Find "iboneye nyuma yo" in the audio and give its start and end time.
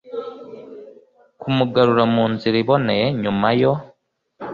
2.63-3.71